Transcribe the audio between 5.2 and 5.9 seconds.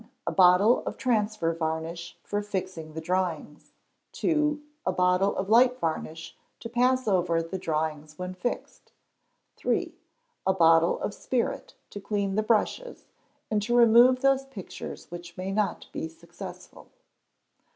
of light